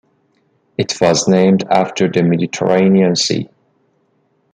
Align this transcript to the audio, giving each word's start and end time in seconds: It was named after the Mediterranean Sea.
It 0.79 0.99
was 0.99 1.27
named 1.27 1.63
after 1.69 2.07
the 2.11 2.23
Mediterranean 2.23 3.15
Sea. 3.15 3.47